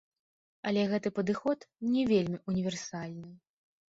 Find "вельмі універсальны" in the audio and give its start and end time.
2.13-3.31